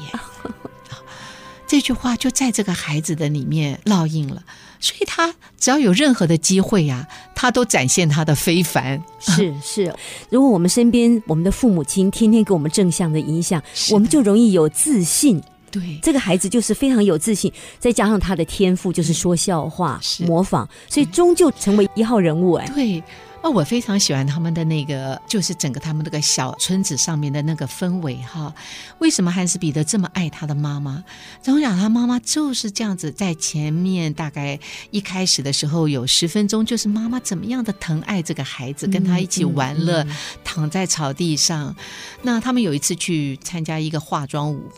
[1.66, 4.44] 这句话就在这个孩子的里面烙印了，
[4.80, 9.04] 所以他只要有任何的机会呀，他都展现他的非凡。
[9.20, 9.96] 是是，
[10.30, 15.42] 如果我们身边我们的父母亲天天给我们正向的影响，我们就容易有自信。
[15.72, 22.52] 对，这个孩子就是非常有自信，再加上他的天赋就是说笑话、模仿，所以终究成为一号人物。
[22.52, 23.04] 哎，对。
[23.46, 28.52] 那我非常喜欢他们的那个，就是整个他们那个小村子上面的那个氛围哈。
[28.98, 31.04] 为什么汉斯彼得这么爱他的妈妈？
[31.44, 40.04] 总讲他妈妈就是这样子，在前面大概一开始的时候有十分钟，就是妈妈怎么样的疼爱这个孩子，跟他一起玩乐，
[40.44, 41.76] 躺在草地上。
[42.24, 44.72] 那他们有一次去参加一个化妆舞，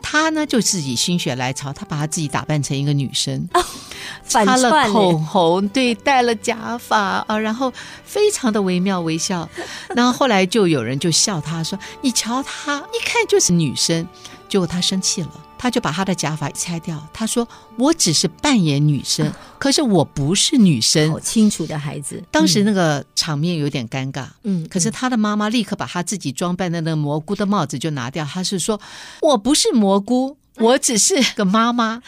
[0.00, 3.46] 他呢就自己心血来潮，他把他自己打扮成一个女生，
[4.26, 7.72] 擦了口红，对，戴了假发啊，然后。
[8.04, 9.48] 非常的惟妙惟肖，
[9.96, 14.06] 然后后来就有人就笑他说：“你瞧他，一看就是女生。”
[14.48, 17.04] 结果他生气了，他就把他的假发拆掉。
[17.12, 24.26] 他说：“我只是扮演女生， 可是我不是女生。”好清楚的孩子， 当时那个场面有点尴尬。
[24.44, 28.24] 嗯，可是他的妈妈立刻把他自己装扮的那个蘑菇的帽子就拿掉。
[28.24, 28.80] 他是说
[29.22, 32.00] ：“我不是蘑菇，我只是个妈妈。”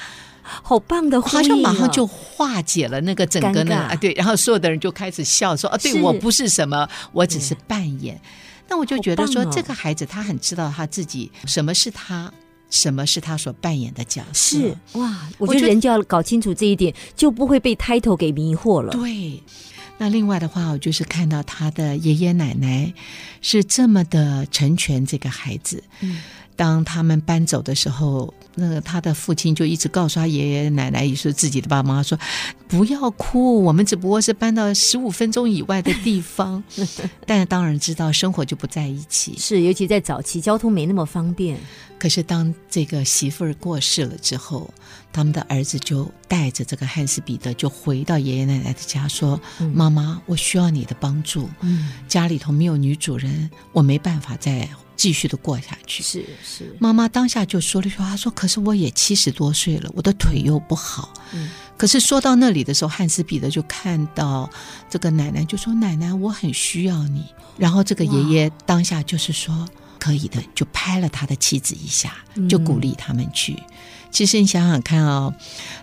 [0.63, 8.21] 好棒的，他就马上就化解了那个整个呢，啊，对，然后所有的人就开始笑说：“啊，对我不是什么，我只是扮演。”
[8.69, 12.33] 那我就觉得说，这个孩子他很知道他自己什么是他，
[12.69, 14.59] 什么是他所扮演的角色。
[14.59, 18.93] 是哇，我觉得人就要搞清楚这一点，就不会被 title 给迷惑了。
[18.93, 19.43] 对，
[19.99, 22.93] 那另外的话，我就是看到他的爷爷奶奶
[23.41, 25.83] 是这么的成全这个孩子。
[26.01, 26.23] 嗯。
[26.57, 32.19] 当他们搬走的时候，那个他的父亲就一直告诉他爷爷奶奶，也是自己的爸妈说
[32.67, 36.65] ：“不要哭，我们只不过是搬到十五分钟以外的地方。
[37.27, 41.59] ”但是当然知道生活就不在一起，是尤其在早期交通没那么方便。
[41.99, 44.71] 可是当这个媳妇儿过世了之后，
[45.13, 49.39] 他们的儿子就带着这个汉斯彼得就回到爷爷奶奶的家，说
[49.73, 51.49] ：“妈妈，我需要你的帮助。
[51.61, 56.77] 嗯，家里头没有女主人，我没办法再。”继续的过下去，是是。
[56.81, 61.51] 妈妈当下就说了一句话，说：“可是我也七十多岁了，我的腿又不好。”嗯。
[61.77, 64.51] 可是说到那里的时候，汉斯彼得就看到
[64.89, 67.27] 这个奶奶，就说：“奶奶，我很需要你。”
[67.59, 69.69] 然后这个爷爷当下就是说
[70.01, 72.17] ：“可以的。”就拍了他的妻子一下，
[72.49, 73.63] 就鼓励他们去。
[74.17, 75.31] 其实你想想看啊，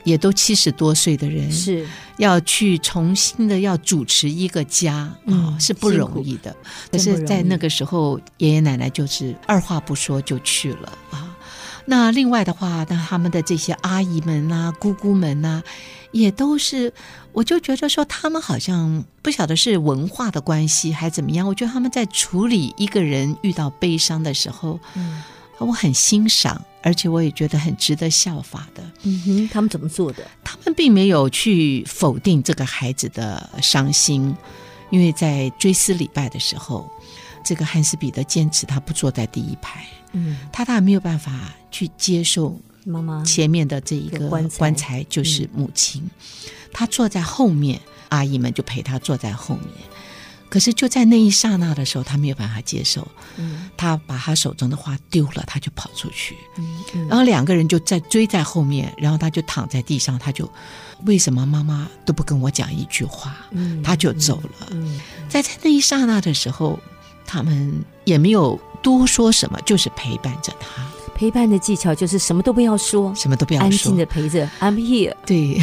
[0.04, 6.56] 也都七十多岁的人，是要去重新的要主持一个家啊，是不容易的。
[6.92, 11.38] 可是，在那个时候，爷爷奶奶就是二话不说就去了啊。
[11.86, 15.62] 那另外的话，那他们的这些阿姨们呐、姑姑们呐，
[16.12, 16.92] 也都是，
[17.34, 21.48] 我就觉得说，他们好像不晓得是文化的关系还怎么样。
[21.48, 25.22] 我觉得他们在处理一个人遇到悲伤的时候，嗯，
[25.60, 26.60] 我很欣赏。
[26.84, 28.84] 而且我也觉得很值得效法的。
[29.04, 30.28] 嗯哼，他们怎么做的？
[30.44, 34.36] 他们并没有去否定这个孩子的伤心，
[34.92, 36.92] 因为在追思礼拜的时候，
[37.44, 39.86] 这个汉斯彼得坚持他不坐在第一排。
[40.12, 46.04] 嗯，他他没有办法去接受妈妈前面的这一个棺材就是母亲，
[46.72, 47.80] 他坐在后面，
[48.10, 49.68] 阿姨们就陪他坐在后面。
[50.54, 53.08] 可是就在那一刹那的时候，他没有办法接受。
[53.38, 56.38] 嗯，他把他手中的花丢了，他就跑出去。
[56.60, 60.48] 嗯，然后两个人就在追在后面，然后他就躺在地上，他就
[61.06, 63.36] 为什么妈妈都不跟我讲一句话？
[63.50, 64.68] 嗯，他就走了。
[64.70, 66.80] 嗯，在在那一刹那的时候，
[67.26, 70.86] 他们也没有多说什么，就是陪伴着他。
[71.16, 74.48] 陪伴的技巧就是什么都不要说，什么都不要说，安静的陪着。
[74.60, 75.16] I'm here。
[75.26, 75.60] 对。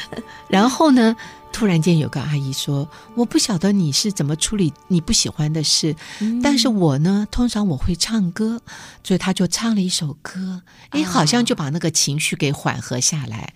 [0.46, 1.16] 然后呢？
[1.56, 2.86] 突然间有个阿姨说
[3.16, 5.96] ：“我不晓得你是怎么处理你不喜欢的事，
[6.42, 8.60] 但是我呢，通常我会唱歌，
[9.02, 13.54] 所以他就唱了一首歌，哎，好像就把那个情绪给缓和下来。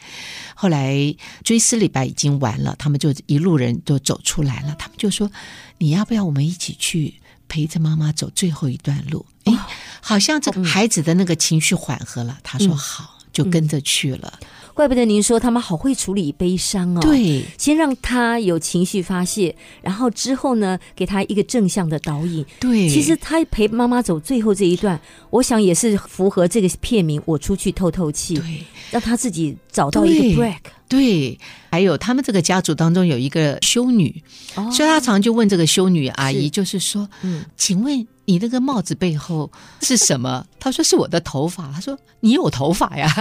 [0.55, 5.31] 后来追思礼拜已经完了，他们就一路人都走出来了，他们就说：
[5.77, 7.17] 你要不要我们一起去
[7.49, 9.27] 陪着妈妈走最后一段路？
[9.45, 9.53] 哎，
[10.01, 14.41] 好像这个孩子的那个情绪缓和了，他说好，就跟着去了。”
[14.81, 17.01] 怪不得您说他们好会处理悲伤哦。
[17.03, 22.43] 对，先让他有情绪发泄，然后之后呢，给他一个正向的导引。
[22.59, 28.37] 对，其实他陪妈妈走最后这一段，我想也是符合这个片名“我出去透透气”。
[28.41, 30.57] 对，让他自己找到一个 break。
[30.91, 31.39] 对，
[31.71, 34.23] 还有他们这个家族当中有一个修女，
[34.71, 38.07] 所以他常就问这个修女阿姨，就是说，嗯，请问。
[38.27, 40.47] 你那个帽子背后是什么？
[40.61, 41.69] 他说是我的头发。
[41.73, 43.13] 他说你有头发呀？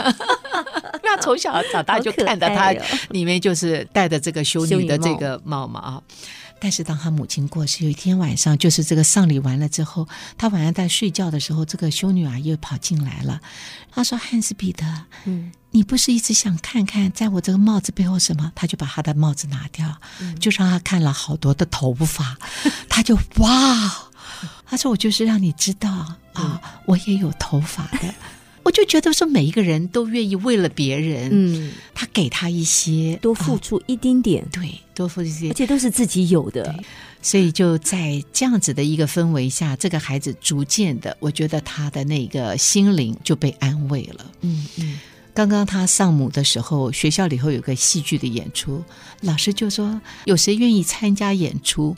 [1.01, 2.72] 那从小长大就看到他
[3.09, 6.03] 里面就是戴的这个修女的这个帽嘛啊。
[6.59, 10.07] 但是当他母亲过世，有一天晚上，就是这个丧礼完了之后，
[10.38, 13.41] 他晚上在睡觉的时候，这个修女啊又跑进来了。
[13.91, 14.86] 他说：“汉斯彼得，
[15.26, 19.99] 嗯，你不是一直想看看在我这个帽子背后什么？”他就把他的帽子拿掉，
[20.39, 22.38] 就让他看了好多的头发，
[22.89, 24.05] 他就哇。
[24.65, 25.89] 他说：“我就是让你知道
[26.34, 28.13] 啊，我也有头发的。
[28.63, 36.76] 我就觉得说，每一个人都愿意为了别人，嗯，他给他一些，多付出一丁点，对，多付出一些，而且都是自己有的。
[37.22, 44.26] 所以就在这样子的一个氛围下，这个孩子逐渐的，我觉得他的那个心灵就被安慰了。
[44.41, 44.99] 嗯嗯。
[45.40, 48.84] 刚刚他上母的时候，学校里头有个戏剧的演出，
[49.22, 51.96] 老师就说有谁愿意参加演出？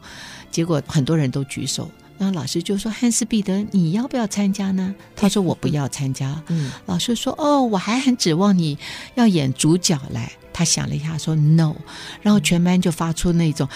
[0.51, 1.89] 结果很多人都举手。”
[2.19, 8.77] 然后老师就说：“汉斯彼得，你要不要参加呢？”他说：“我不要参加。”嗯，老师说：“哦，我还很指望你
[9.15, 11.73] 要演主角来。”他想了一下说：“No。”
[12.21, 13.67] 然后全班就发出那种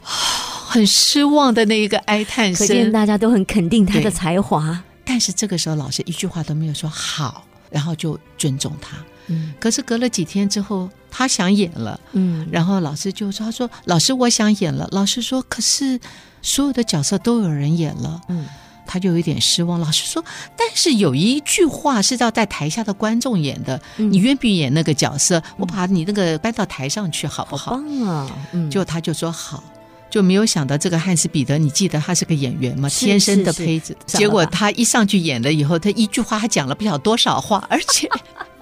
[0.00, 2.68] 很失望的那一个哀叹声。
[2.68, 4.84] 可见大家都很肯定他的才华。
[5.04, 8.96] 但是这个时候老师一句话都没有说好，然后就尊重他。
[9.26, 12.00] 嗯，可是隔了几天之后，他想演了。
[12.12, 16.00] 嗯，然后老师就说：“他说老师，我想演了。”老师说：“可是。”
[16.40, 18.46] 所有的角色都有人演了，嗯，
[18.86, 19.80] 他就有点失望。
[19.80, 20.24] 老师说
[20.56, 25.42] ：“但是有一句话是要在台下的观众演的，你愿不愿意演那个角色？
[25.56, 28.30] 我把你那个搬到台上去，好不好？”棒啊！
[28.70, 29.64] 就他就说好，
[30.10, 32.88] 就没有想到这个汉斯彼得，你记得他是个演员吗？
[32.88, 33.96] 天生的胚子。
[34.06, 38.08] 结果他一上去演了以后，他一句话还讲了不晓得多少话，而且。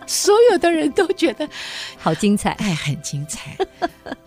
[0.09, 1.49] 所有的人都觉得
[1.99, 3.57] 好精彩，哎，很精彩，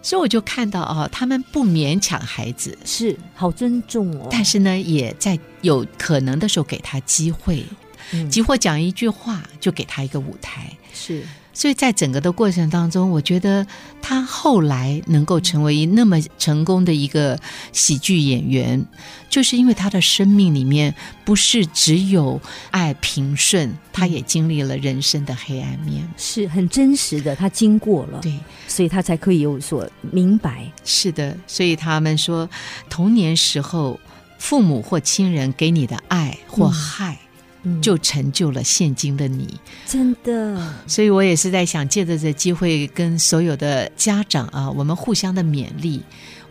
[0.01, 4.27] 所以我就看到啊，他们不勉强孩子，是好尊重哦。
[4.29, 7.63] 但是呢，也在有可能的时候给他机会，
[8.29, 11.23] 即或讲一句话，就给他一个舞台，是。
[11.59, 13.67] 所以在整个的过程当中，我觉得
[14.01, 17.37] 他后来能够成为那么成功的一个
[17.73, 18.85] 喜剧演员，
[19.29, 20.95] 就是因为他的生命里面
[21.25, 22.39] 不是只有
[22.71, 28.33] 爱平顺，他也经历了人生的黑暗面，是很真实的，他经过了，对，
[28.65, 30.65] 所以他才可以有所明白。
[30.85, 32.49] 是的，所以他们说，
[32.89, 33.99] 童年时候
[34.37, 37.17] 父母或亲人给你的爱或害。
[37.81, 40.73] 就成就了现今的你，真的。
[40.87, 46.01] 所以我也是在想，借着这机会，跟所有的家长啊，我们互相的勉励。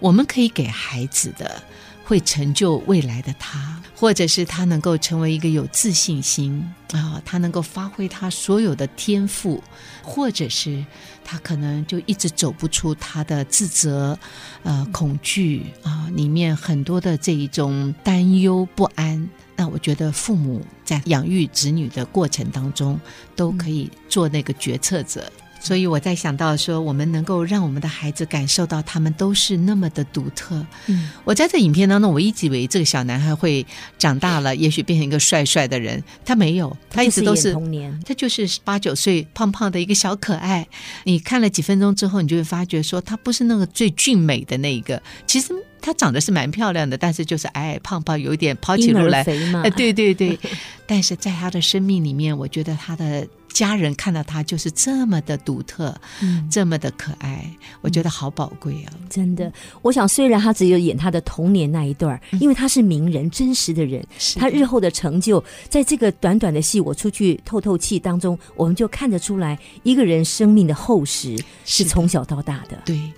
[0.01, 1.61] 我们可以给孩子的，
[2.05, 9.61] 会成就未来的他，或者是他能够成为一个有自信心啊，他能够发挥他所有的天赋，
[10.03, 10.85] 或者是
[11.25, 14.17] 他可能就一直走不出他的自责、
[14.63, 19.29] 呃恐惧啊，里面很多的这一种担忧不安。
[19.59, 22.99] 那我觉得父母在养育子女的过程当中，
[23.35, 25.31] 都可以做那个决策者。
[25.61, 30.65] 所以我在想到说，我们能够让我们的孩子感受到他们都是那么的独特。
[30.87, 33.67] 嗯，我在这影片当中，我一直以为这个小男孩会
[33.99, 36.03] 长大了， 也许变成一个帅帅的人。
[36.25, 40.67] 他没有，他一直都是童年，他就是八九岁胖胖的一个小可爱。
[41.05, 45.03] 你看了几分钟之后，你就会发觉说，他不是那个最俊美的那一个。
[45.27, 45.53] 其实。
[45.81, 49.25] 她长得是蛮漂亮的，但是就是矮矮胖胖，有一点跑起路来，
[49.63, 50.37] 哎，对对对。
[50.89, 53.25] 但是在她的生命里面，我觉得她的
[53.59, 55.93] 家人看到他就是这么的独特，
[56.49, 57.45] 这么的可爱，
[57.81, 58.93] 我觉得好宝贵啊！
[59.11, 59.53] 真的，
[59.83, 64.07] 我想虽然他只有演他的童年那一段，因为他是名人，真实的人，
[64.37, 72.79] 他日后的成就，在这个短短的戏《我出去透透气》当中，我们就看得出来，一个人生命的厚实是从小到大的。
[72.85, 73.13] 对，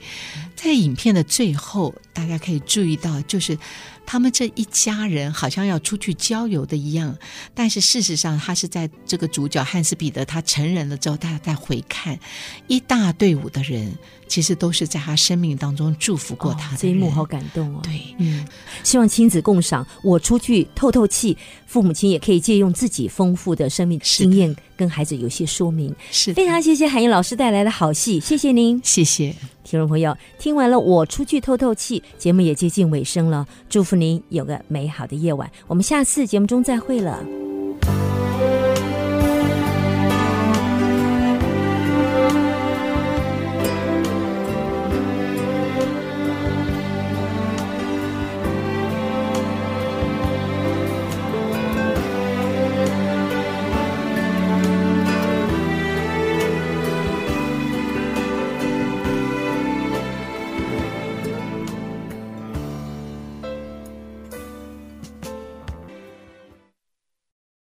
[0.56, 3.58] 在影片的最后，大家可以注意到，就是。
[4.06, 7.16] 他们这一家人好像要出去郊游的一样，
[7.54, 12.18] 但是事实上，他是在这个主角汉斯彼得他成人了之后，大家再回看，
[12.66, 13.92] 一大队伍的人。
[14.30, 17.80] 其实都是在他生命当中祝福过他的这一幕，好感动哦。
[17.82, 18.46] 对，嗯，
[18.84, 21.36] 希望亲子共赏，我出去透透气，
[21.66, 25.92] 父母亲也可以借用自己丰富的生命经验，跟孩子有些说明。
[26.12, 29.34] 是非常谢谢韩英老师带来的好戏，谢谢您，谢谢
[29.64, 30.16] 听众朋友。
[30.38, 33.44] 听完了我出去透透气，节目也接近尾声了，
[33.90, 35.50] 祝您有个美好的夜晚。
[35.66, 37.24] 我们下次节目中再会了。